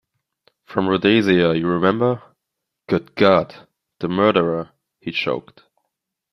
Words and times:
“From 0.65 0.89
Rhodesia, 0.89 1.55
you 1.55 1.67
remember.” 1.67 2.23
“Good 2.89 3.13
God, 3.13 3.67
the 3.99 4.07
murderer!” 4.07 4.71
he 4.99 5.11
choked. 5.11 5.61